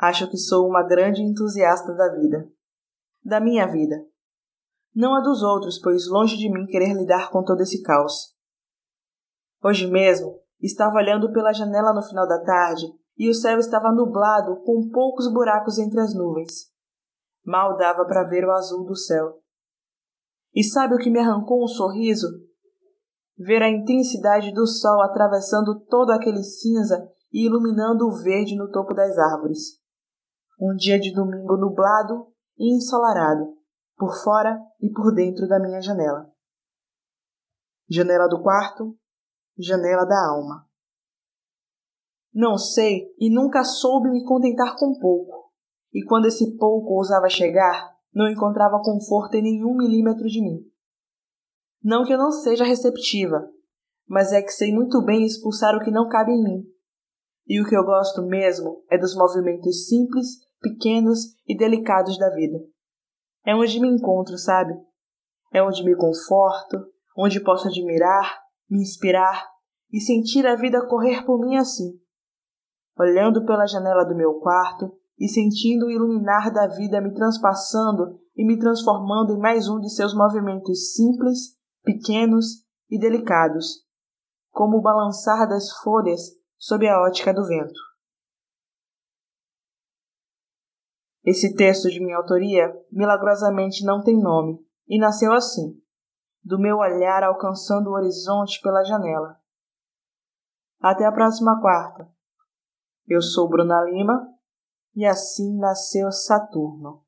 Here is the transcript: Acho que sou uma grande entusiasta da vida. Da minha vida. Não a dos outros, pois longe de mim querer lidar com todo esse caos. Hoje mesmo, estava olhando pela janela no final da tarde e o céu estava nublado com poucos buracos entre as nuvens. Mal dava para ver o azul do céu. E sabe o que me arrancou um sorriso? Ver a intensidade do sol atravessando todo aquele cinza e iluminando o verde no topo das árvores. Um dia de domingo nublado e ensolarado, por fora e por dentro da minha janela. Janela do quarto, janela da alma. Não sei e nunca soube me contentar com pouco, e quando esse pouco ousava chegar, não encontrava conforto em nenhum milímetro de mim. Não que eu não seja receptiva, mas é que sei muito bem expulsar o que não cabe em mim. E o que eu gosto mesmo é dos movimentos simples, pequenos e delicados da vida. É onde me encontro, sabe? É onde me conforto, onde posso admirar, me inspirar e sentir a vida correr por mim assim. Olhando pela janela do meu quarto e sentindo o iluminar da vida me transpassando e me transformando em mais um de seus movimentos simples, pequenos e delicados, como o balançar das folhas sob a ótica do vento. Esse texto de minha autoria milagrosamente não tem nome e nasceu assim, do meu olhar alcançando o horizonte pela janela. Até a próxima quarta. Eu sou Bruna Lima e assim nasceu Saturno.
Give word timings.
Acho 0.00 0.30
que 0.30 0.38
sou 0.38 0.66
uma 0.66 0.82
grande 0.82 1.20
entusiasta 1.20 1.92
da 1.92 2.14
vida. 2.14 2.50
Da 3.22 3.38
minha 3.38 3.66
vida. 3.66 3.96
Não 4.94 5.14
a 5.14 5.20
dos 5.20 5.42
outros, 5.42 5.78
pois 5.78 6.08
longe 6.08 6.38
de 6.38 6.50
mim 6.50 6.64
querer 6.66 6.94
lidar 6.94 7.30
com 7.30 7.44
todo 7.44 7.60
esse 7.60 7.82
caos. 7.82 8.34
Hoje 9.62 9.86
mesmo, 9.86 10.40
estava 10.58 10.96
olhando 10.96 11.30
pela 11.30 11.52
janela 11.52 11.92
no 11.92 12.02
final 12.02 12.26
da 12.26 12.42
tarde 12.42 12.86
e 13.18 13.28
o 13.28 13.34
céu 13.34 13.58
estava 13.58 13.92
nublado 13.92 14.62
com 14.62 14.88
poucos 14.88 15.30
buracos 15.30 15.78
entre 15.78 16.00
as 16.00 16.14
nuvens. 16.14 16.70
Mal 17.44 17.76
dava 17.76 18.06
para 18.06 18.24
ver 18.24 18.46
o 18.46 18.52
azul 18.52 18.86
do 18.86 18.96
céu. 18.96 19.42
E 20.54 20.64
sabe 20.64 20.94
o 20.94 20.98
que 20.98 21.10
me 21.10 21.18
arrancou 21.18 21.62
um 21.62 21.68
sorriso? 21.68 22.26
Ver 23.36 23.62
a 23.62 23.68
intensidade 23.68 24.50
do 24.54 24.66
sol 24.66 25.02
atravessando 25.02 25.78
todo 25.80 26.10
aquele 26.10 26.42
cinza 26.42 27.06
e 27.30 27.44
iluminando 27.44 28.06
o 28.06 28.16
verde 28.22 28.56
no 28.56 28.70
topo 28.70 28.94
das 28.94 29.18
árvores. 29.18 29.79
Um 30.62 30.74
dia 30.76 31.00
de 31.00 31.10
domingo 31.10 31.56
nublado 31.56 32.30
e 32.58 32.76
ensolarado, 32.76 33.56
por 33.96 34.14
fora 34.22 34.60
e 34.78 34.92
por 34.92 35.14
dentro 35.14 35.48
da 35.48 35.58
minha 35.58 35.80
janela. 35.80 36.30
Janela 37.88 38.28
do 38.28 38.42
quarto, 38.42 38.94
janela 39.58 40.04
da 40.04 40.28
alma. 40.28 40.68
Não 42.30 42.58
sei 42.58 43.06
e 43.18 43.34
nunca 43.34 43.64
soube 43.64 44.10
me 44.10 44.22
contentar 44.22 44.76
com 44.76 44.98
pouco, 44.98 45.50
e 45.94 46.04
quando 46.04 46.26
esse 46.26 46.58
pouco 46.58 46.92
ousava 46.92 47.30
chegar, 47.30 47.96
não 48.12 48.30
encontrava 48.30 48.82
conforto 48.82 49.36
em 49.36 49.42
nenhum 49.42 49.74
milímetro 49.74 50.26
de 50.26 50.42
mim. 50.42 50.70
Não 51.82 52.04
que 52.04 52.12
eu 52.12 52.18
não 52.18 52.30
seja 52.30 52.64
receptiva, 52.64 53.50
mas 54.06 54.30
é 54.30 54.42
que 54.42 54.52
sei 54.52 54.74
muito 54.74 55.02
bem 55.02 55.24
expulsar 55.24 55.74
o 55.74 55.80
que 55.80 55.90
não 55.90 56.06
cabe 56.06 56.32
em 56.32 56.44
mim. 56.44 56.64
E 57.46 57.62
o 57.62 57.66
que 57.66 57.74
eu 57.74 57.82
gosto 57.82 58.22
mesmo 58.22 58.84
é 58.90 58.98
dos 58.98 59.16
movimentos 59.16 59.88
simples, 59.88 60.49
pequenos 60.60 61.34
e 61.46 61.56
delicados 61.56 62.18
da 62.18 62.30
vida. 62.30 62.58
É 63.44 63.54
onde 63.54 63.80
me 63.80 63.88
encontro, 63.88 64.36
sabe? 64.38 64.74
É 65.52 65.62
onde 65.62 65.82
me 65.84 65.96
conforto, 65.96 66.78
onde 67.16 67.40
posso 67.40 67.68
admirar, 67.68 68.38
me 68.68 68.80
inspirar 68.80 69.48
e 69.92 70.00
sentir 70.00 70.46
a 70.46 70.54
vida 70.56 70.86
correr 70.86 71.24
por 71.24 71.40
mim 71.40 71.56
assim. 71.56 71.98
Olhando 72.98 73.44
pela 73.44 73.66
janela 73.66 74.04
do 74.04 74.14
meu 74.14 74.34
quarto 74.34 74.92
e 75.18 75.28
sentindo 75.28 75.86
o 75.86 75.90
iluminar 75.90 76.52
da 76.52 76.66
vida 76.68 77.00
me 77.00 77.12
transpassando 77.12 78.20
e 78.36 78.44
me 78.44 78.58
transformando 78.58 79.32
em 79.32 79.38
mais 79.38 79.68
um 79.68 79.80
de 79.80 79.90
seus 79.90 80.14
movimentos 80.14 80.94
simples, 80.94 81.58
pequenos 81.82 82.64
e 82.88 82.98
delicados, 82.98 83.84
como 84.50 84.78
o 84.78 84.82
balançar 84.82 85.48
das 85.48 85.70
folhas 85.82 86.20
sob 86.58 86.86
a 86.86 87.02
ótica 87.02 87.34
do 87.34 87.46
vento. 87.46 87.89
Esse 91.24 91.54
texto 91.54 91.90
de 91.90 92.00
minha 92.00 92.16
autoria 92.16 92.74
milagrosamente 92.90 93.84
não 93.84 94.02
tem 94.02 94.18
nome 94.18 94.58
e 94.88 94.98
nasceu 94.98 95.32
assim, 95.32 95.78
do 96.42 96.58
meu 96.58 96.78
olhar 96.78 97.22
alcançando 97.22 97.90
o 97.90 97.92
horizonte 97.92 98.60
pela 98.62 98.84
janela. 98.84 99.38
Até 100.80 101.04
a 101.04 101.12
próxima 101.12 101.60
quarta. 101.60 102.08
Eu 103.06 103.20
sou 103.20 103.48
Bruna 103.48 103.82
Lima 103.82 104.26
e 104.94 105.04
assim 105.04 105.58
nasceu 105.58 106.10
Saturno. 106.10 107.04